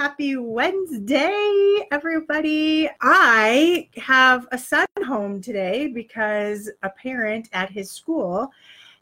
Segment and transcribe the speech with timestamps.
[0.00, 2.88] Happy Wednesday, everybody.
[3.02, 8.50] I have a son home today because a parent at his school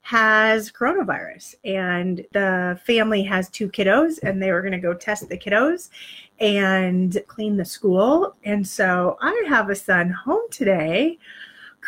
[0.01, 5.29] has coronavirus and the family has two kiddos and they were going to go test
[5.29, 5.91] the kiddos
[6.41, 8.35] and clean the school.
[8.43, 11.17] And so I have a son home today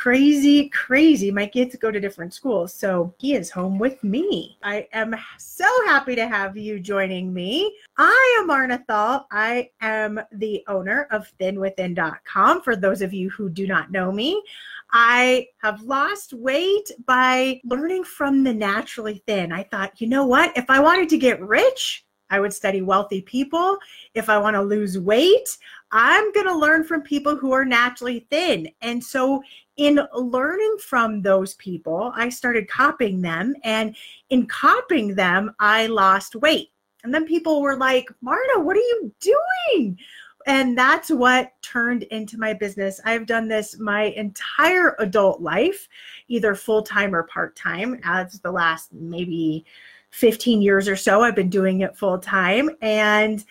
[0.00, 1.30] crazy, crazy.
[1.30, 4.56] My kids go to different schools, so he is home with me.
[4.62, 7.76] I am so happy to have you joining me.
[7.98, 9.26] I am Marna Thall.
[9.30, 12.62] I am the owner of thinwithin.com.
[12.62, 14.42] For those of you who do not know me,
[14.90, 19.52] I have lost weight by learning from the naturally thin.
[19.52, 20.56] I thought, you know what?
[20.56, 23.76] If I wanted to get rich, I would study wealthy people.
[24.14, 25.58] If I want to lose weight,
[25.92, 28.68] I'm going to learn from people who are naturally thin.
[28.80, 29.42] And so,
[29.80, 33.54] in learning from those people, I started copying them.
[33.64, 33.96] And
[34.28, 36.68] in copying them, I lost weight.
[37.02, 39.98] And then people were like, Marna, what are you doing?
[40.46, 43.00] And that's what turned into my business.
[43.06, 45.88] I've done this my entire adult life,
[46.28, 49.64] either full time or part time, as the last maybe
[50.10, 51.22] 15 years or so.
[51.22, 52.68] I've been doing it full time.
[52.82, 53.42] And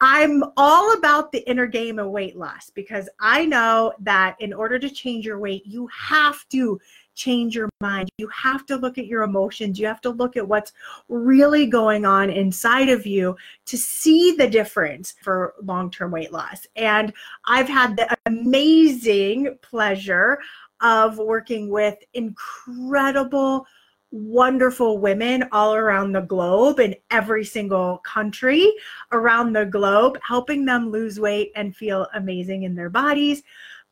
[0.00, 4.78] I'm all about the inner game of weight loss because I know that in order
[4.78, 6.78] to change your weight, you have to
[7.14, 8.10] change your mind.
[8.18, 9.78] You have to look at your emotions.
[9.78, 10.74] You have to look at what's
[11.08, 16.66] really going on inside of you to see the difference for long term weight loss.
[16.76, 17.12] And
[17.46, 20.40] I've had the amazing pleasure
[20.82, 23.66] of working with incredible
[24.10, 28.72] wonderful women all around the globe in every single country
[29.12, 33.42] around the globe, helping them lose weight and feel amazing in their bodies.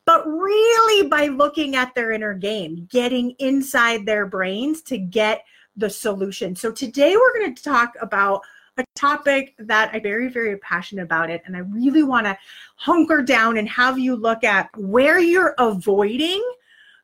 [0.05, 5.43] But really, by looking at their inner game, getting inside their brains to get
[5.75, 6.55] the solution.
[6.55, 8.41] So, today we're going to talk about
[8.77, 11.41] a topic that I'm very, very passionate about it.
[11.45, 12.37] And I really want to
[12.75, 16.43] hunker down and have you look at where you're avoiding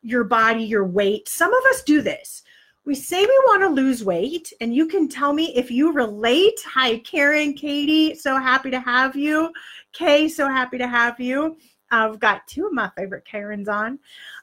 [0.02, 1.28] your body, your weight.
[1.28, 2.41] Some of us do this
[2.84, 6.60] we say we want to lose weight, and you can tell me if you relate.
[6.66, 9.52] Hi, Karen, Katie, so happy to have you.
[9.92, 11.56] Kay, so happy to have you.
[11.92, 14.00] I've got two of my favorite Karens on.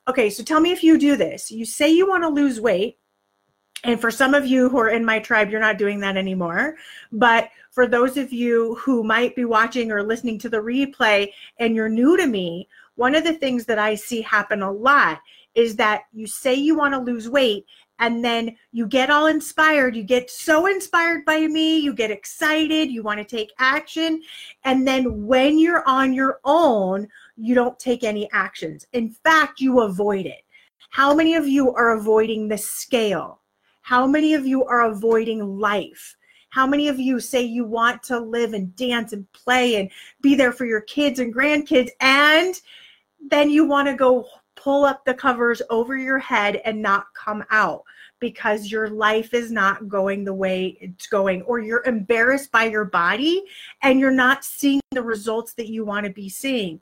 [0.08, 1.52] Okay, so tell me if you do this.
[1.52, 2.98] You say you want to lose weight,
[3.84, 6.76] and for some of you who are in my tribe, you're not doing that anymore.
[7.12, 11.76] But for those of you who might be watching or listening to the replay and
[11.76, 15.20] you're new to me, one of the things that I see happen a lot
[15.56, 17.66] is that you say you want to lose weight
[18.00, 19.96] and then you get all inspired.
[19.96, 24.22] You get so inspired by me, you get excited, you want to take action.
[24.64, 28.88] And then when you're on your own, you don't take any actions.
[28.94, 30.44] In fact, you avoid it.
[30.90, 33.42] How many of you are avoiding the scale?
[33.82, 36.16] How many of you are avoiding life?
[36.52, 39.90] How many of you say you want to live and dance and play and
[40.22, 42.56] be there for your kids and grandkids, and
[43.30, 44.26] then you want to go
[44.62, 47.84] pull up the covers over your head and not come out
[48.20, 52.86] because your life is not going the way it's going, or you're embarrassed by your
[52.86, 53.44] body
[53.82, 56.82] and you're not seeing the results that you want to be seeing.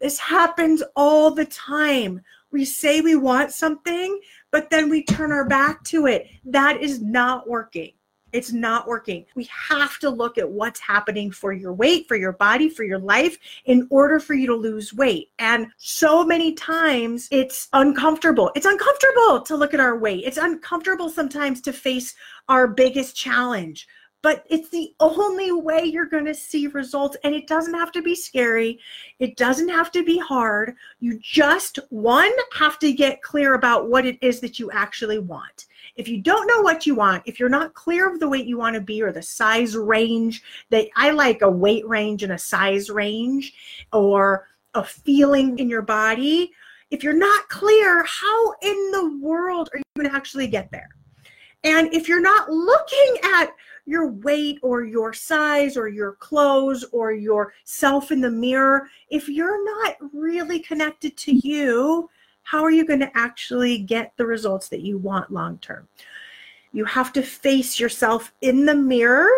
[0.00, 2.22] This happens all the time.
[2.52, 4.20] We say we want something,
[4.50, 6.28] but then we turn our back to it.
[6.44, 7.92] That is not working.
[8.32, 9.26] It's not working.
[9.34, 12.98] We have to look at what's happening for your weight, for your body, for your
[12.98, 15.30] life in order for you to lose weight.
[15.38, 18.50] And so many times it's uncomfortable.
[18.54, 20.24] It's uncomfortable to look at our weight.
[20.24, 22.14] It's uncomfortable sometimes to face
[22.48, 23.88] our biggest challenge.
[24.22, 27.16] But it's the only way you're going to see results.
[27.24, 28.78] And it doesn't have to be scary.
[29.18, 30.74] It doesn't have to be hard.
[31.00, 35.66] You just, one, have to get clear about what it is that you actually want
[36.00, 38.56] if you don't know what you want, if you're not clear of the weight you
[38.56, 42.38] want to be or the size range that I like a weight range and a
[42.38, 43.52] size range
[43.92, 46.52] or a feeling in your body,
[46.90, 50.88] if you're not clear, how in the world are you going to actually get there?
[51.64, 53.50] And if you're not looking at
[53.84, 59.28] your weight or your size or your clothes or your self in the mirror, if
[59.28, 61.40] you're not really connected to mm.
[61.44, 62.10] you,
[62.50, 65.86] how are you going to actually get the results that you want long term?
[66.72, 69.30] You have to face yourself in the mirror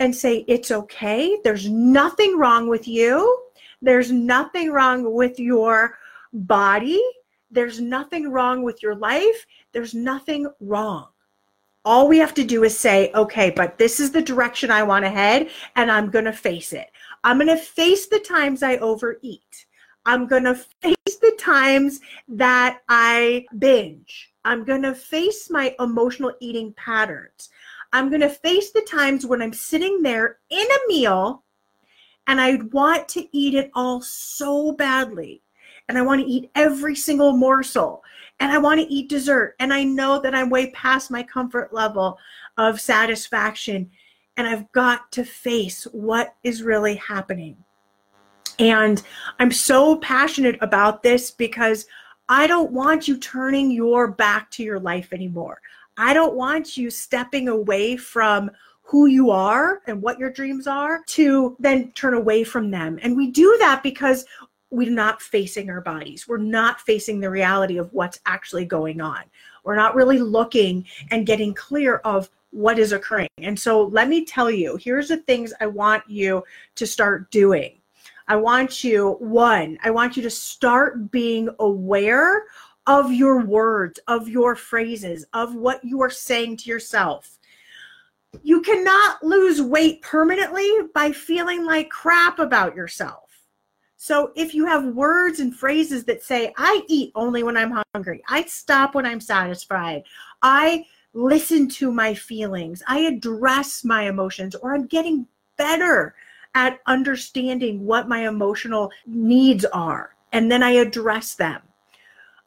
[0.00, 1.38] and say, It's okay.
[1.44, 3.40] There's nothing wrong with you.
[3.80, 5.96] There's nothing wrong with your
[6.32, 7.00] body.
[7.52, 9.46] There's nothing wrong with your life.
[9.70, 11.06] There's nothing wrong.
[11.84, 15.04] All we have to do is say, okay, but this is the direction I want
[15.04, 16.90] to head, and I'm going to face it.
[17.22, 19.66] I'm going to face the times I overeat.
[20.06, 24.32] I'm going to face the times that I binge.
[24.44, 27.48] I'm going to face my emotional eating patterns.
[27.92, 31.44] I'm going to face the times when I'm sitting there in a meal
[32.26, 35.42] and I want to eat it all so badly.
[35.88, 38.02] And I want to eat every single morsel.
[38.40, 39.54] And I want to eat dessert.
[39.60, 42.18] And I know that I'm way past my comfort level
[42.56, 43.90] of satisfaction.
[44.36, 47.56] And I've got to face what is really happening.
[48.58, 49.02] And
[49.38, 51.86] I'm so passionate about this because
[52.28, 55.60] I don't want you turning your back to your life anymore.
[55.96, 58.50] I don't want you stepping away from
[58.82, 62.98] who you are and what your dreams are to then turn away from them.
[63.02, 64.24] And we do that because
[64.70, 66.26] we're not facing our bodies.
[66.26, 69.22] We're not facing the reality of what's actually going on.
[69.64, 73.28] We're not really looking and getting clear of what is occurring.
[73.38, 76.44] And so let me tell you, here's the things I want you
[76.76, 77.80] to start doing.
[78.26, 82.44] I want you, one, I want you to start being aware
[82.86, 87.38] of your words, of your phrases, of what you are saying to yourself.
[88.42, 93.30] You cannot lose weight permanently by feeling like crap about yourself.
[93.96, 98.22] So if you have words and phrases that say, I eat only when I'm hungry,
[98.28, 100.02] I stop when I'm satisfied,
[100.42, 100.84] I
[101.14, 106.14] listen to my feelings, I address my emotions, or I'm getting better
[106.54, 111.60] at understanding what my emotional needs are, and then I address them.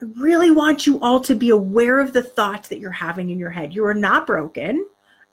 [0.02, 3.40] I really want you all to be aware of the thoughts that you're having in
[3.40, 3.74] your head.
[3.74, 4.86] You are not broken,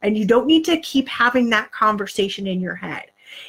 [0.02, 3.04] and you don't need to keep having that conversation in your head.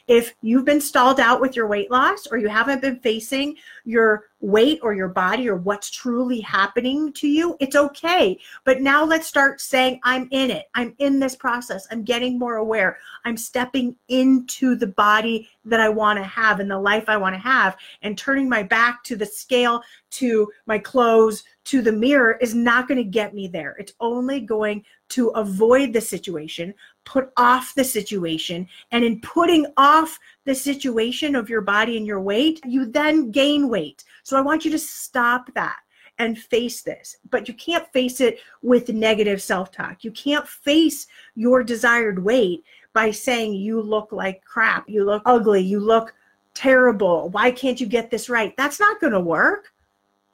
[0.08, 4.26] If you've been stalled out with your weight loss or you haven't been facing your
[4.46, 8.40] weight or your body or what's truly happening to you, it's okay.
[8.64, 10.66] But now let's start saying, I'm in it.
[10.76, 11.88] I'm in this process.
[11.92, 12.98] I'm getting more aware.
[13.26, 17.34] I'm stepping into the body that I want to have and the life I want
[17.34, 17.76] to have.
[18.04, 19.82] And turning my back to the scale,
[20.12, 23.76] to my clothes, to the mirror is not going to get me there.
[23.80, 28.68] It's only going to avoid the situation, put off the situation.
[28.92, 33.68] And in putting off the situation of your body and your weight, you then gain
[33.68, 34.04] weight.
[34.24, 35.80] So I want you to stop that
[36.18, 37.18] and face this.
[37.30, 40.04] But you can't face it with negative self talk.
[40.04, 45.62] You can't face your desired weight by saying you look like crap, you look ugly,
[45.62, 46.14] you look
[46.54, 47.30] terrible.
[47.30, 48.56] Why can't you get this right?
[48.56, 49.74] That's not going to work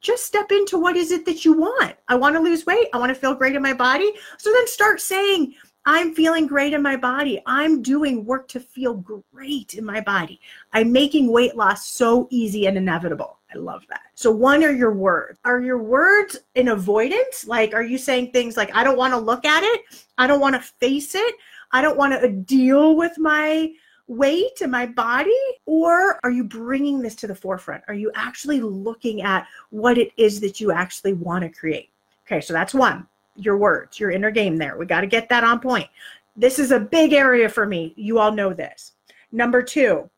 [0.01, 1.95] just step into what is it that you want.
[2.07, 2.87] I want to lose weight.
[2.93, 4.11] I want to feel great in my body.
[4.37, 5.53] So then start saying,
[5.85, 7.41] I'm feeling great in my body.
[7.45, 8.95] I'm doing work to feel
[9.31, 10.39] great in my body.
[10.73, 13.37] I'm making weight loss so easy and inevitable.
[13.53, 14.01] I love that.
[14.15, 15.39] So, one are your words.
[15.45, 17.45] Are your words in avoidance?
[17.45, 19.81] Like, are you saying things like, I don't want to look at it?
[20.17, 21.35] I don't want to face it?
[21.71, 23.71] I don't want to uh, deal with my
[24.11, 25.31] weight and my body?
[25.65, 27.83] Or are you bringing this to the forefront?
[27.87, 31.89] Are you actually looking at what it is that you actually want to create?
[32.27, 33.07] Okay, so that's one.
[33.35, 34.77] Your words, your inner game there.
[34.77, 35.87] We got to get that on point.
[36.35, 37.93] This is a big area for me.
[37.95, 38.93] You all know this.
[39.31, 40.09] Number two,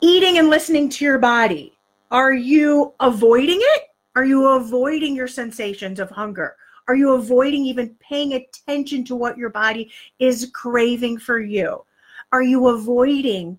[0.00, 1.77] eating and listening to your body.
[2.10, 3.82] Are you avoiding it?
[4.16, 6.56] Are you avoiding your sensations of hunger?
[6.88, 11.84] Are you avoiding even paying attention to what your body is craving for you?
[12.32, 13.58] Are you avoiding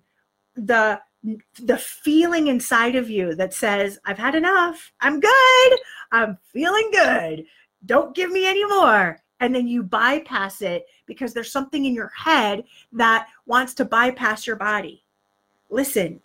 [0.56, 1.00] the
[1.58, 4.90] the feeling inside of you that says, I've had enough.
[5.00, 5.78] I'm good.
[6.12, 7.44] I'm feeling good.
[7.84, 9.20] Don't give me any more.
[9.40, 14.46] And then you bypass it because there's something in your head that wants to bypass
[14.46, 15.04] your body.
[15.68, 16.20] Listen,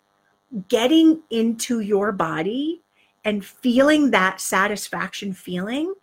[0.67, 2.81] getting into your body
[3.23, 5.93] and feeling that satisfaction feeling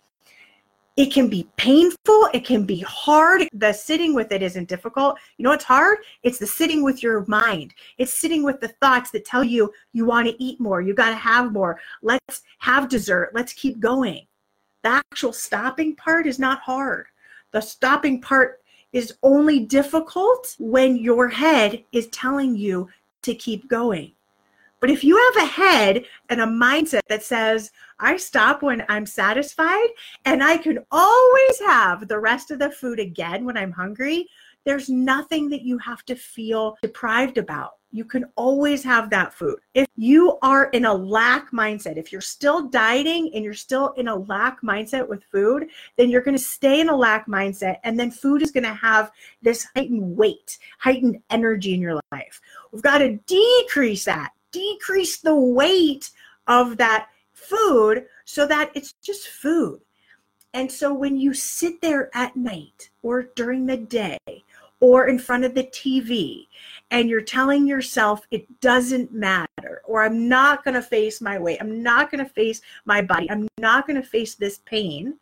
[0.96, 3.48] it can be painful it can be hard.
[3.52, 5.18] The sitting with it isn't difficult.
[5.36, 5.98] You know what's hard?
[6.22, 7.74] It's the sitting with your mind.
[7.98, 11.10] It's sitting with the thoughts that tell you you want to eat more you got
[11.10, 14.26] to have more let's have dessert let's keep going.
[14.82, 17.06] The actual stopping part is not hard.
[17.52, 18.60] The stopping part
[18.92, 22.88] is only difficult when your head is telling you
[23.22, 24.12] to keep going
[24.82, 27.70] but if you have a head and a mindset that says,
[28.00, 29.86] I stop when I'm satisfied
[30.24, 34.26] and I can always have the rest of the food again when I'm hungry,
[34.64, 37.74] there's nothing that you have to feel deprived about.
[37.92, 39.60] You can always have that food.
[39.74, 44.08] If you are in a lack mindset, if you're still dieting and you're still in
[44.08, 47.76] a lack mindset with food, then you're going to stay in a lack mindset.
[47.84, 49.12] And then food is going to have
[49.42, 52.40] this heightened weight, heightened energy in your life.
[52.72, 56.10] We've got to decrease that decrease the weight
[56.46, 59.80] of that food so that it's just food.
[60.54, 64.18] And so when you sit there at night or during the day
[64.80, 66.46] or in front of the TV
[66.90, 71.58] and you're telling yourself it doesn't matter or I'm not going to face my weight,
[71.60, 75.18] I'm not going to face my body, I'm not going to face this pain,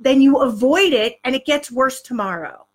[0.00, 2.66] then you avoid it and it gets worse tomorrow.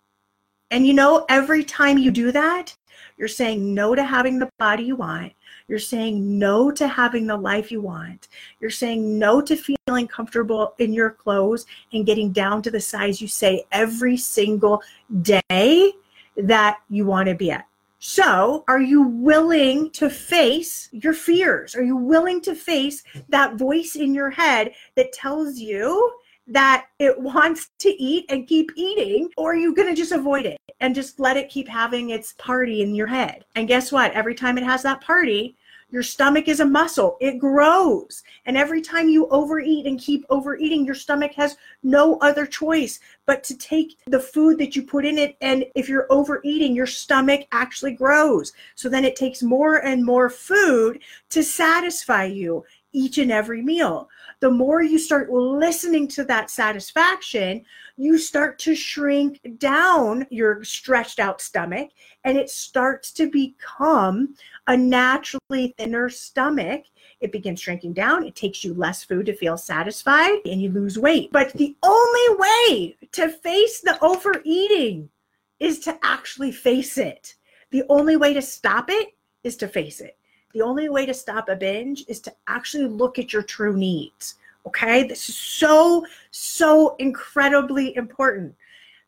[0.72, 2.76] And you know, every time you do that,
[3.16, 5.32] you're saying no to having the body you want.
[5.70, 8.26] You're saying no to having the life you want.
[8.58, 13.22] You're saying no to feeling comfortable in your clothes and getting down to the size
[13.22, 14.82] you say every single
[15.22, 15.92] day
[16.36, 17.68] that you want to be at.
[18.00, 21.76] So, are you willing to face your fears?
[21.76, 26.12] Are you willing to face that voice in your head that tells you
[26.50, 30.46] that it wants to eat and keep eating, or are you going to just avoid
[30.46, 33.44] it and just let it keep having its party in your head?
[33.54, 34.12] And guess what?
[34.12, 35.56] Every time it has that party,
[35.90, 38.22] your stomach is a muscle, it grows.
[38.46, 43.42] And every time you overeat and keep overeating, your stomach has no other choice but
[43.44, 45.36] to take the food that you put in it.
[45.40, 48.52] And if you're overeating, your stomach actually grows.
[48.74, 54.08] So then it takes more and more food to satisfy you each and every meal.
[54.40, 57.62] The more you start listening to that satisfaction,
[57.98, 61.90] you start to shrink down your stretched out stomach
[62.24, 64.34] and it starts to become
[64.66, 66.84] a naturally thinner stomach.
[67.20, 68.24] It begins shrinking down.
[68.24, 71.30] It takes you less food to feel satisfied and you lose weight.
[71.32, 75.10] But the only way to face the overeating
[75.58, 77.34] is to actually face it.
[77.72, 79.10] The only way to stop it
[79.44, 80.16] is to face it.
[80.52, 84.36] The only way to stop a binge is to actually look at your true needs.
[84.66, 85.06] Okay.
[85.06, 88.54] This is so, so incredibly important.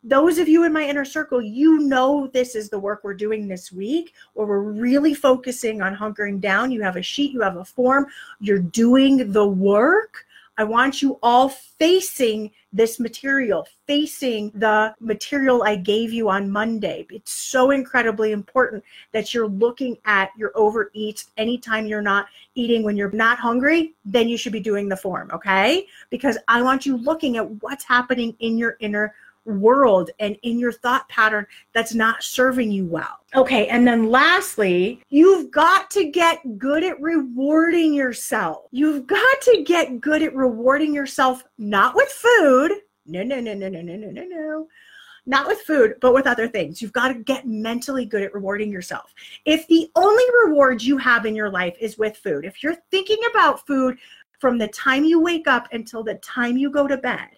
[0.04, 3.46] Those of you in my inner circle, you know this is the work we're doing
[3.46, 6.72] this week, where we're really focusing on hunkering down.
[6.72, 8.06] You have a sheet, you have a form,
[8.40, 10.26] you're doing the work
[10.58, 17.06] I want you all facing this material, facing the material I gave you on Monday.
[17.10, 22.96] It's so incredibly important that you're looking at your overeats anytime you're not eating when
[22.96, 25.86] you're not hungry, then you should be doing the form, okay?
[26.10, 30.72] Because I want you looking at what's happening in your inner world and in your
[30.72, 33.18] thought pattern that's not serving you well.
[33.34, 38.66] Okay, and then lastly, you've got to get good at rewarding yourself.
[38.70, 42.72] You've got to get good at rewarding yourself, not with food.
[43.06, 44.68] No, no, no, no, no, no, no, no, no.
[45.24, 46.82] Not with food, but with other things.
[46.82, 49.14] You've got to get mentally good at rewarding yourself.
[49.44, 53.18] If the only reward you have in your life is with food, if you're thinking
[53.30, 53.98] about food
[54.40, 57.28] from the time you wake up until the time you go to bed,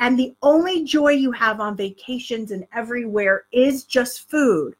[0.00, 4.74] and the only joy you have on vacations and everywhere is just food,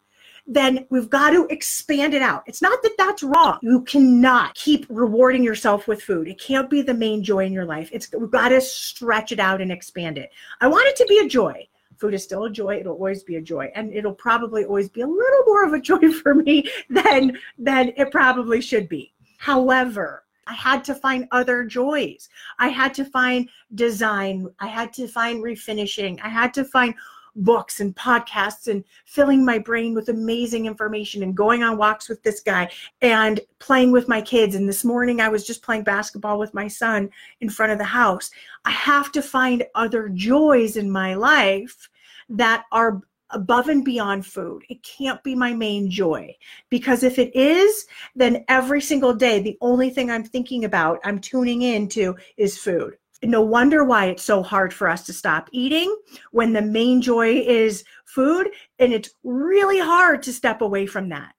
[0.47, 2.43] then we've got to expand it out.
[2.47, 3.59] It's not that that's wrong.
[3.63, 6.29] You cannot keep rewarding yourself with food.
[6.29, 7.89] It can't be the main joy in your life.
[7.93, 10.31] It's we've got to stretch it out and expand it.
[10.61, 11.67] I want it to be a joy.
[11.97, 12.81] Food is still a joy.
[12.81, 15.81] It'll always be a joy, and it'll probably always be a little more of a
[15.81, 19.13] joy for me than than it probably should be.
[19.39, 22.29] However, I had to find other joys.
[22.59, 24.49] I had to find design.
[24.59, 26.21] I had to find refinishing.
[26.23, 26.95] I had to find
[27.37, 32.23] books and podcasts and filling my brain with amazing information and going on walks with
[32.23, 32.71] this guy
[33.03, 34.55] and playing with my kids.
[34.55, 37.11] And this morning I was just playing basketball with my son
[37.41, 38.31] in front of the house.
[38.65, 41.89] I have to find other joys in my life
[42.29, 43.03] that are
[43.35, 44.63] above and beyond food.
[44.69, 46.35] It can't be my main joy
[46.71, 51.19] because if it is, then every single day, the only thing I'm thinking about, I'm
[51.19, 52.95] tuning into is food.
[53.23, 55.95] No wonder why it's so hard for us to stop eating
[56.31, 58.49] when the main joy is food.
[58.79, 61.35] And it's really hard to step away from that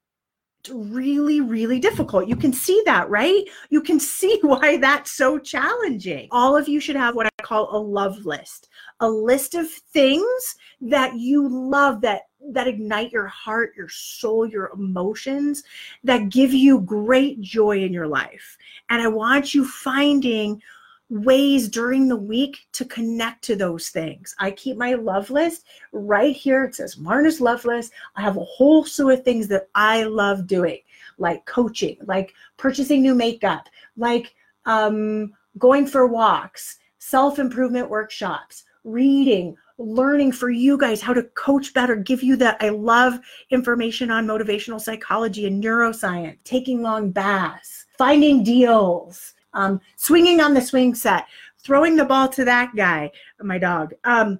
[0.69, 2.27] really, really difficult.
[2.27, 3.43] You can see that, right?
[3.69, 6.27] You can see why that's so challenging.
[6.31, 8.69] All of you should have what I call a love list,
[8.99, 14.69] a list of things that you love that that ignite your heart, your soul, your
[14.73, 15.63] emotions,
[16.03, 18.55] that give you great joy in your life.
[18.89, 20.61] And I want you finding
[21.09, 24.35] ways during the week to connect to those things.
[24.39, 26.63] I keep my love list right here.
[26.63, 27.93] It says Marna's love list.
[28.15, 30.79] I have a whole slew of things that I love doing,
[31.17, 34.33] like coaching, like purchasing new makeup, like
[34.65, 41.73] um, going for walks, self improvement workshops, reading, learning for you guys how to coach
[41.73, 42.57] better, give you that.
[42.61, 43.19] I love
[43.51, 50.61] information on motivational psychology and neuroscience, taking long baths, finding deals um, swinging on the
[50.61, 51.25] swing set,
[51.63, 53.93] throwing the ball to that guy, my dog.
[54.03, 54.37] Um,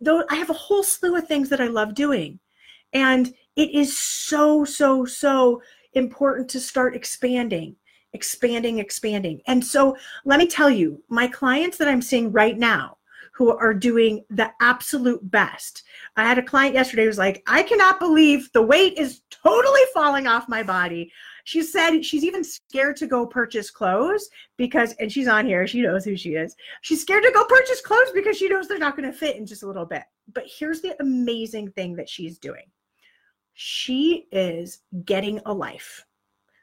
[0.00, 2.38] though I have a whole slew of things that I love doing.
[2.92, 5.62] And it is so, so, so
[5.94, 7.76] important to start expanding,
[8.12, 9.40] expanding, expanding.
[9.46, 12.98] And so let me tell you, my clients that I'm seeing right now
[13.32, 15.84] who are doing the absolute best.
[16.16, 19.80] I had a client yesterday who was like, I cannot believe the weight is totally
[19.94, 21.12] falling off my body.
[21.48, 24.28] She said she's even scared to go purchase clothes
[24.58, 26.54] because, and she's on here, she knows who she is.
[26.82, 29.46] She's scared to go purchase clothes because she knows they're not going to fit in
[29.46, 30.02] just a little bit.
[30.34, 32.66] But here's the amazing thing that she's doing
[33.54, 36.04] she is getting a life.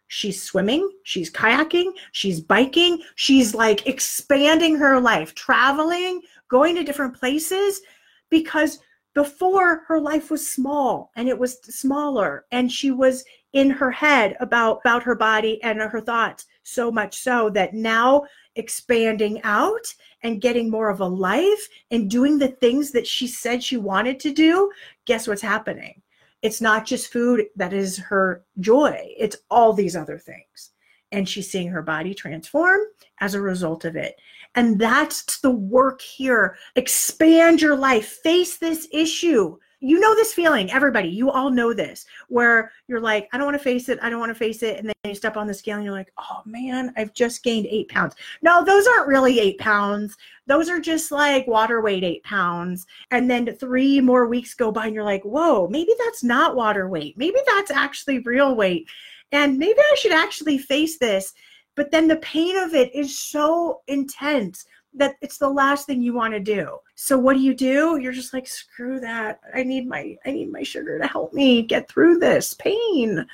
[0.05, 7.15] She's swimming, she's kayaking, she's biking, she's like expanding her life, traveling, going to different
[7.15, 7.81] places
[8.29, 8.77] because
[9.15, 14.35] before her life was small and it was smaller and she was in her head
[14.41, 18.23] about about her body and her thoughts so much so that now
[18.55, 19.93] expanding out
[20.23, 24.19] and getting more of a life and doing the things that she said she wanted
[24.19, 24.69] to do
[25.05, 26.01] guess what's happening?
[26.41, 30.71] It's not just food that is her joy it's all these other things.
[31.11, 32.81] And she's seeing her body transform
[33.21, 34.19] as a result of it
[34.55, 36.57] and that's the work here.
[36.75, 39.57] Expand your life, face this issue.
[39.81, 41.09] You know this feeling, everybody.
[41.09, 43.99] You all know this, where you're like, I don't want to face it.
[44.01, 44.79] I don't want to face it.
[44.79, 47.67] And then you step on the scale and you're like, oh man, I've just gained
[47.67, 48.15] eight pounds.
[48.41, 50.15] No, those aren't really eight pounds.
[50.47, 52.87] Those are just like water weight eight pounds.
[53.11, 56.89] And then three more weeks go by and you're like, whoa, maybe that's not water
[56.89, 57.17] weight.
[57.17, 58.87] Maybe that's actually real weight.
[59.31, 61.33] And maybe I should actually face this
[61.75, 66.13] but then the pain of it is so intense that it's the last thing you
[66.13, 66.77] want to do.
[66.95, 67.97] So what do you do?
[67.97, 69.39] You're just like screw that.
[69.53, 73.25] I need my I need my sugar to help me get through this pain.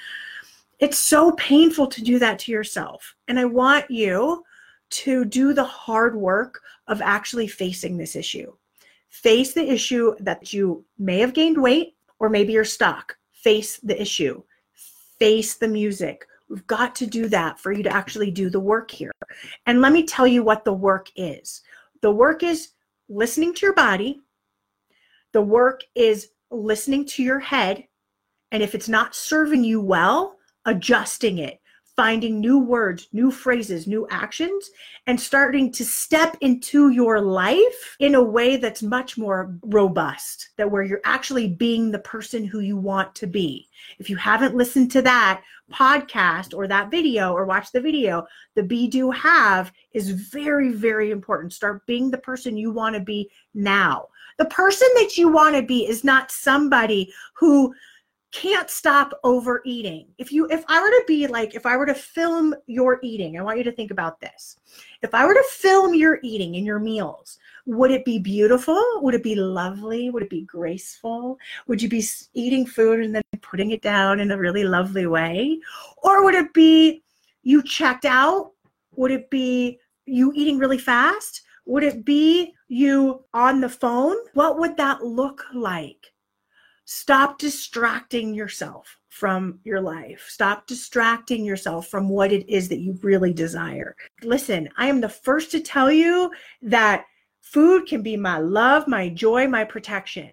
[0.79, 3.15] It's so painful to do that to yourself.
[3.27, 4.43] And I want you
[4.89, 8.51] to do the hard work of actually facing this issue.
[9.10, 13.15] Face the issue that you may have gained weight or maybe you're stuck.
[13.31, 14.41] Face the issue.
[15.19, 18.91] Face the music We've got to do that for you to actually do the work
[18.91, 19.13] here.
[19.67, 21.62] And let me tell you what the work is
[22.01, 22.70] the work is
[23.08, 24.20] listening to your body,
[25.31, 27.86] the work is listening to your head.
[28.51, 31.61] And if it's not serving you well, adjusting it
[31.95, 34.69] finding new words, new phrases, new actions,
[35.07, 40.69] and starting to step into your life in a way that's much more robust, that
[40.69, 43.67] where you're actually being the person who you want to be.
[44.00, 48.63] If you haven't listened to that podcast or that video or watched the video, the
[48.63, 51.53] be do have is very, very important.
[51.53, 54.07] Start being the person you want to be now.
[54.37, 57.74] The person that you want to be is not somebody who
[58.31, 60.07] can't stop overeating.
[60.17, 63.37] If you if I were to be like if I were to film your eating,
[63.37, 64.57] I want you to think about this.
[65.01, 68.81] If I were to film your eating and your meals, would it be beautiful?
[69.01, 70.09] Would it be lovely?
[70.09, 71.37] Would it be graceful?
[71.67, 75.59] Would you be eating food and then putting it down in a really lovely way?
[75.98, 77.03] Or would it be
[77.44, 78.51] you checked out?
[78.96, 81.41] Would it be you eating really fast?
[81.65, 84.15] Would it be you on the phone?
[84.33, 86.10] What would that look like?
[86.94, 90.25] Stop distracting yourself from your life.
[90.27, 93.96] Stop distracting yourself from what it is that you really desire.
[94.24, 96.30] Listen, I am the first to tell you
[96.64, 97.06] that
[97.40, 100.32] food can be my love, my joy, my protection.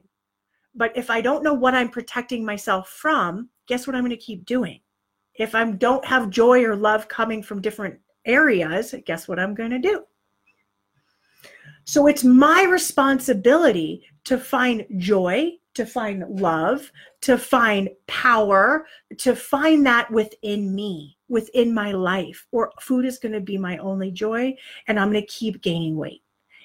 [0.75, 4.17] But if I don't know what I'm protecting myself from, guess what I'm going to
[4.17, 4.81] keep doing?
[5.37, 9.71] If I don't have joy or love coming from different areas, guess what I'm going
[9.71, 10.03] to do?
[11.85, 18.85] So it's my responsibility to find joy, to find love, to find power,
[19.17, 23.79] to find that within me, within my life, or food is going to be my
[23.79, 24.53] only joy.
[24.89, 26.25] And I'm going to keep gaining weight.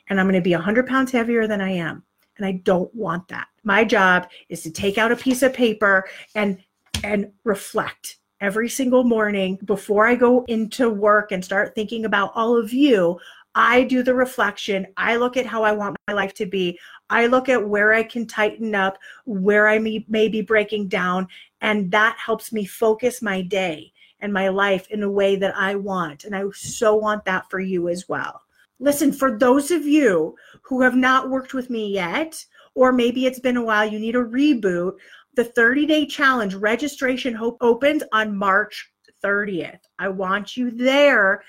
[0.09, 2.01] And I'm going to be 100 pounds heavier than I am.
[2.37, 3.49] And I don't want that.
[3.63, 6.57] My job is to take out a piece of paper and
[7.03, 12.57] and reflect every single morning before I go into work and start thinking about all
[12.57, 13.19] of you
[13.55, 14.87] I do the reflection.
[14.97, 16.79] I look at how I want my life to be.
[17.09, 21.27] I look at where I can tighten up, where I may, may be breaking down.
[21.61, 25.75] And that helps me focus my day and my life in a way that I
[25.75, 26.23] want.
[26.23, 28.41] And I so want that for you as well.
[28.79, 32.43] Listen, for those of you who have not worked with me yet,
[32.75, 34.93] or maybe it's been a while, you need a reboot,
[35.35, 38.91] the 30 day challenge registration hope opens on March
[39.23, 39.79] 30th.
[39.99, 41.43] I want you there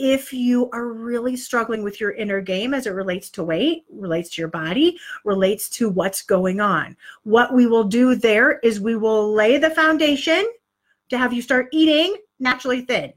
[0.00, 4.30] if you are really struggling with your inner game as it relates to weight, relates
[4.30, 6.96] to your body, relates to what's going on.
[7.24, 10.50] What we will do there is we will lay the foundation
[11.10, 13.12] to have you start eating naturally thin.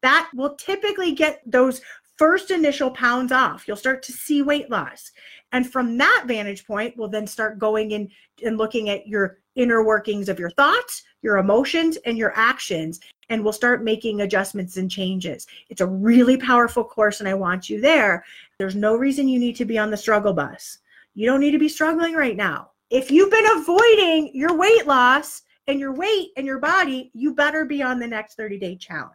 [0.00, 1.82] That will typically get those
[2.16, 3.68] first initial pounds off.
[3.68, 5.10] You'll start to see weight loss.
[5.52, 8.10] And from that vantage point, we'll then start going in
[8.42, 13.00] and looking at your inner workings of your thoughts, your emotions, and your actions.
[13.30, 15.46] And we'll start making adjustments and changes.
[15.70, 18.24] It's a really powerful course, and I want you there.
[18.58, 20.78] There's no reason you need to be on the struggle bus.
[21.14, 22.70] You don't need to be struggling right now.
[22.90, 27.64] If you've been avoiding your weight loss and your weight and your body, you better
[27.64, 29.12] be on the next 30 day challenge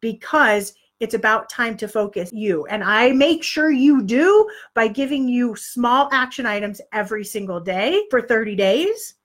[0.00, 2.64] because it's about time to focus you.
[2.66, 8.04] And I make sure you do by giving you small action items every single day
[8.10, 9.15] for 30 days.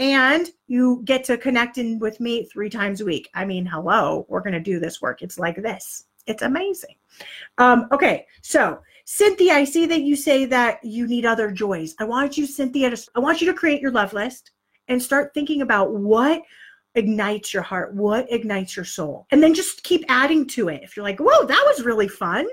[0.00, 3.28] And you get to connect in with me three times a week.
[3.34, 5.20] I mean, hello, we're going to do this work.
[5.20, 6.06] It's like this.
[6.26, 6.94] It's amazing.
[7.58, 11.94] Um, okay, so Cynthia, I see that you say that you need other joys.
[11.98, 14.52] I want you, Cynthia, to, I want you to create your love list
[14.88, 16.42] and start thinking about what
[16.94, 19.26] ignites your heart, what ignites your soul.
[19.30, 20.82] And then just keep adding to it.
[20.82, 22.48] If you're like, whoa, that was really fun.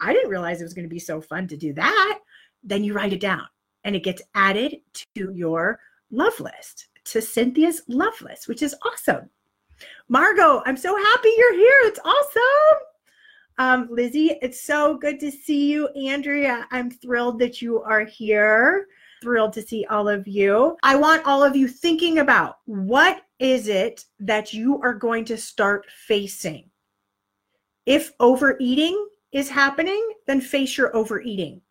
[0.00, 2.20] I didn't realize it was going to be so fun to do that.
[2.62, 3.46] Then you write it down
[3.82, 4.76] and it gets added
[5.16, 5.80] to your
[6.14, 9.28] love list, to Cynthia's love list, which is awesome.
[10.08, 11.80] Margot, I'm so happy you're here.
[11.82, 12.80] It's awesome.
[13.58, 15.88] Um, Lizzie, it's so good to see you.
[15.88, 18.86] Andrea, I'm thrilled that you are here
[19.24, 20.76] thrilled to see all of you.
[20.82, 25.38] I want all of you thinking about what is it that you are going to
[25.38, 26.70] start facing?
[27.86, 31.62] If overeating is happening, then face your overeating.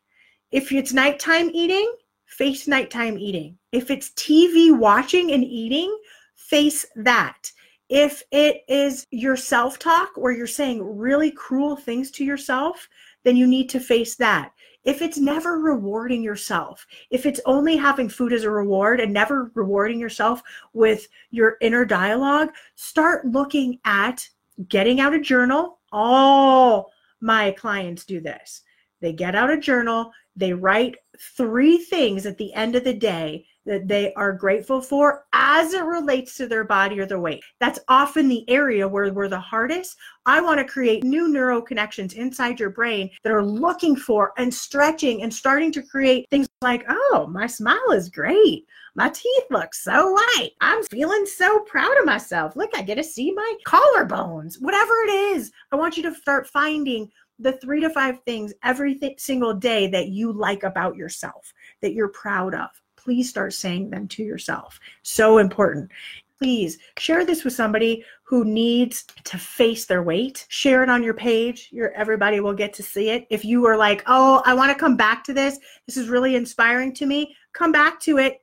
[0.51, 1.95] If it's nighttime eating,
[2.33, 3.57] face nighttime eating.
[3.71, 5.95] If it's TV watching and eating,
[6.35, 7.51] face that.
[7.89, 12.87] If it is your self talk where you're saying really cruel things to yourself,
[13.23, 14.51] then you need to face that
[14.83, 19.51] if it's never rewarding yourself, if it's only having food as a reward and never
[19.53, 20.41] rewarding yourself
[20.73, 24.27] with your inner dialogue, start looking at
[24.67, 25.79] getting out a journal.
[25.91, 26.91] All
[27.21, 28.61] my clients do this.
[28.99, 30.95] They get out a journal, they write
[31.37, 35.85] three things at the end of the day that they are grateful for as it
[35.85, 37.41] relates to their body or their weight.
[37.59, 39.95] That's often the area where we're the hardest.
[40.25, 44.53] I want to create new neural connections inside your brain that are looking for and
[44.53, 48.65] stretching and starting to create things like, oh, my smile is great.
[48.95, 50.51] My teeth look so white.
[50.61, 52.55] I'm feeling so proud of myself.
[52.55, 54.61] Look, I get to see my collarbones.
[54.61, 58.95] Whatever it is, I want you to start finding the three to five things every
[58.95, 62.69] th- single day that you like about yourself, that you're proud of
[63.03, 64.79] please start saying them to yourself.
[65.03, 65.91] So important.
[66.39, 70.45] Please share this with somebody who needs to face their weight.
[70.49, 71.69] Share it on your page.
[71.71, 73.27] Your everybody will get to see it.
[73.29, 75.59] If you are like, "Oh, I want to come back to this.
[75.85, 78.42] This is really inspiring to me." Come back to it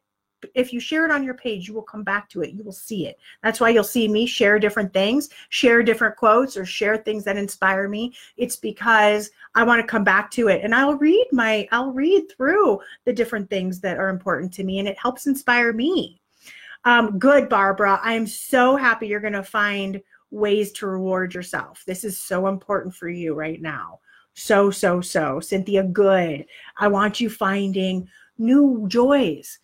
[0.55, 2.53] if you share it on your page, you will come back to it.
[2.53, 3.19] You will see it.
[3.43, 7.37] That's why you'll see me share different things, share different quotes, or share things that
[7.37, 8.15] inspire me.
[8.37, 10.63] It's because I want to come back to it.
[10.63, 14.79] And I'll read my, I'll read through the different things that are important to me,
[14.79, 16.21] and it helps inspire me.
[16.85, 18.01] Um, good, Barbara.
[18.03, 20.01] I am so happy you're going to find
[20.31, 21.83] ways to reward yourself.
[21.87, 24.01] This is so important for you right now.
[24.35, 25.41] So, so, so.
[25.41, 26.47] Cynthia, good.
[26.79, 29.59] I want you finding new joys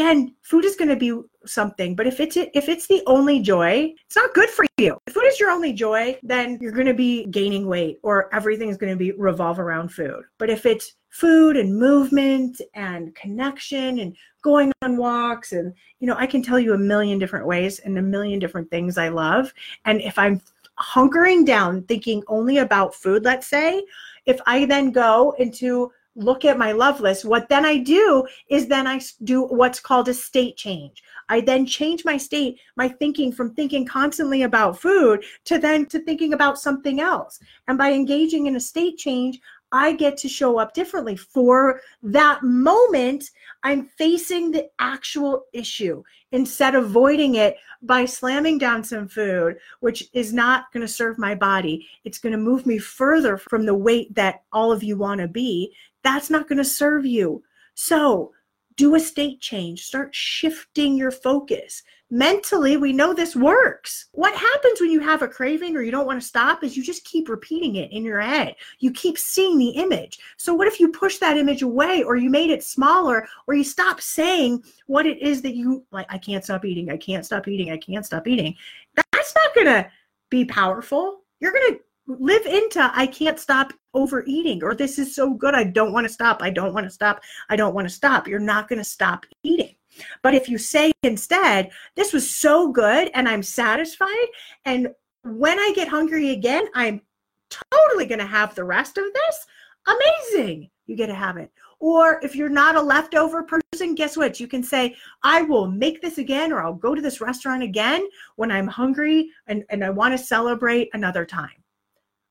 [0.00, 3.92] again, food is going to be something, but if it's if it's the only joy,
[4.06, 4.98] it's not good for you.
[5.06, 8.70] If food is your only joy, then you're going to be gaining weight or everything
[8.70, 10.22] is going to be revolve around food.
[10.38, 16.16] But if it's food and movement and connection and going on walks and you know,
[16.16, 19.52] I can tell you a million different ways and a million different things I love.
[19.84, 20.40] And if I'm
[20.78, 23.84] hunkering down thinking only about food, let's say,
[24.24, 28.66] if I then go into look at my love list, what then I do is
[28.66, 31.02] then I do what's called a state change.
[31.28, 36.00] I then change my state, my thinking from thinking constantly about food to then to
[36.00, 37.38] thinking about something else.
[37.68, 39.40] And by engaging in a state change,
[39.72, 41.16] I get to show up differently.
[41.16, 43.30] For that moment,
[43.62, 50.08] I'm facing the actual issue instead of avoiding it by slamming down some food, which
[50.12, 51.86] is not going to serve my body.
[52.04, 55.28] It's going to move me further from the weight that all of you want to
[55.28, 57.42] be that's not going to serve you.
[57.74, 58.32] So
[58.76, 61.82] do a state change, start shifting your focus.
[62.12, 64.06] Mentally, we know this works.
[64.12, 66.82] What happens when you have a craving or you don't want to stop is you
[66.82, 68.56] just keep repeating it in your head.
[68.80, 70.18] You keep seeing the image.
[70.36, 73.62] So, what if you push that image away or you made it smaller or you
[73.62, 76.06] stop saying what it is that you like?
[76.08, 76.90] I can't stop eating.
[76.90, 77.70] I can't stop eating.
[77.70, 78.56] I can't stop eating.
[78.96, 79.90] That's not going to
[80.30, 81.20] be powerful.
[81.38, 81.80] You're going to
[82.18, 86.12] live into I can't stop overeating or this is so good I don't want to
[86.12, 86.42] stop.
[86.42, 87.22] I don't want to stop.
[87.48, 88.26] I don't want to stop.
[88.26, 89.74] You're not going to stop eating.
[90.22, 94.26] But if you say instead, this was so good and I'm satisfied
[94.64, 94.88] and
[95.22, 97.02] when I get hungry again, I'm
[97.50, 99.46] totally going to have the rest of this.
[99.86, 100.70] Amazing.
[100.86, 101.50] You get to have it.
[101.78, 104.38] Or if you're not a leftover person, guess what?
[104.38, 108.06] You can say, I will make this again, or I'll go to this restaurant again
[108.36, 111.59] when I'm hungry and, and I want to celebrate another time.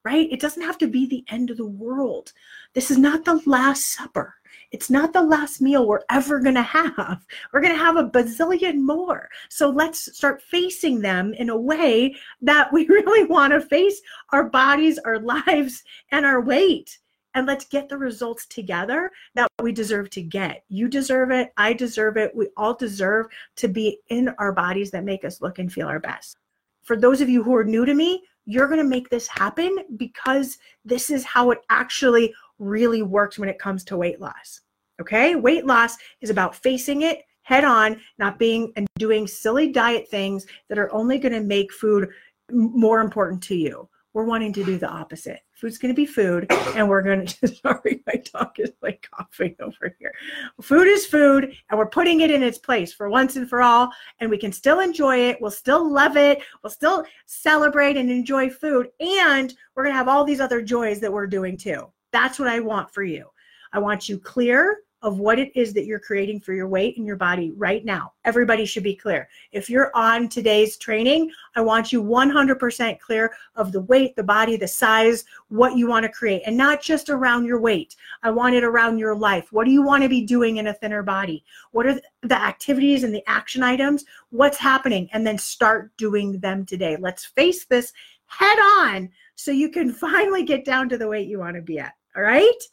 [0.06, 0.32] Right?
[0.32, 2.32] It doesn't have to be the end of the world.
[2.74, 4.36] This is not the last supper.
[4.72, 7.26] It's not the last meal we're ever going to have.
[7.52, 9.30] We're going to have a bazillion more.
[9.50, 14.50] So let's start facing them in a way that we really want to face our
[14.50, 17.00] bodies, our lives, and our weight.
[17.36, 20.64] And let's get the results together that we deserve to get.
[20.68, 21.52] You deserve it.
[21.58, 22.36] I deserve it.
[22.36, 26.00] We all deserve to be in our bodies that make us look and feel our
[26.00, 26.38] best.
[26.82, 29.78] For those of you who are new to me, you're going to make this happen
[29.96, 34.62] because this is how it actually really works when it comes to weight loss.
[35.00, 35.36] Okay?
[35.36, 40.46] Weight loss is about facing it head on, not being and doing silly diet things
[40.68, 42.10] that are only going to make food
[42.52, 43.88] more important to you.
[44.14, 45.42] We're wanting to do the opposite.
[45.54, 47.48] Food's going to be food, and we're going to.
[47.48, 50.14] Sorry, my dog is like coughing over here.
[50.62, 53.90] Food is food, and we're putting it in its place for once and for all.
[54.20, 55.38] And we can still enjoy it.
[55.40, 56.42] We'll still love it.
[56.64, 58.90] We'll still celebrate and enjoy food.
[59.00, 61.92] And we're going to have all these other joys that we're doing too.
[62.12, 63.28] That's what I want for you.
[63.72, 67.06] I want you clear of what it is that you're creating for your weight and
[67.06, 68.12] your body right now.
[68.26, 69.30] Everybody should be clear.
[69.52, 74.58] If you're on today's training, I want you 100% clear of the weight, the body,
[74.58, 77.96] the size, what you want to create, and not just around your weight.
[78.24, 79.52] I want it around your life.
[79.52, 81.44] What do you want to be doing in a thinner body?
[81.72, 84.04] What are the activities and the action items?
[84.32, 85.10] What's happening?
[85.14, 86.98] And then start doing them today.
[87.00, 87.94] Let's face this
[88.26, 91.80] head on so you can finally get down to the weight you want to be
[91.80, 91.94] at.
[92.16, 92.64] All right?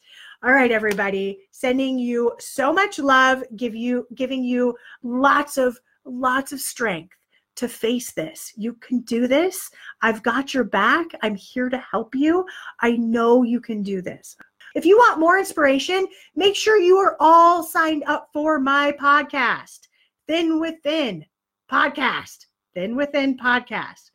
[0.44, 6.52] All right, everybody, sending you so much love, give you giving you lots of lots
[6.52, 7.16] of strength
[7.56, 8.52] to face this.
[8.56, 9.70] You can do this.
[10.02, 11.06] I've got your back.
[11.22, 12.44] I'm here to help you.
[12.80, 14.36] I know you can do this.
[14.74, 19.88] If you want more inspiration, make sure you are all signed up for my podcast,
[20.28, 21.24] Thin Within
[21.70, 22.44] Podcast.
[22.74, 24.10] Thin Within Podcast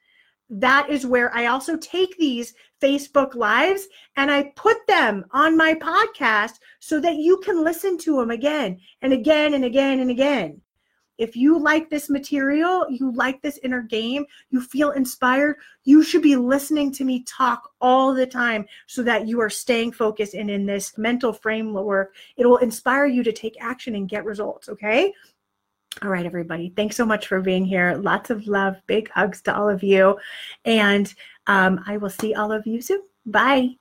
[0.51, 5.73] that is where I also take these Facebook Lives and I put them on my
[5.75, 10.61] podcast so that you can listen to them again and again and again and again.
[11.17, 16.23] If you like this material, you like this inner game, you feel inspired, you should
[16.23, 20.49] be listening to me talk all the time so that you are staying focused and
[20.49, 22.15] in this mental framework.
[22.37, 25.13] It will inspire you to take action and get results, okay?
[26.01, 26.73] All right, everybody.
[26.75, 27.95] Thanks so much for being here.
[27.95, 28.77] Lots of love.
[28.87, 30.17] Big hugs to all of you.
[30.65, 31.13] And
[31.47, 33.01] um, I will see all of you soon.
[33.25, 33.80] Bye.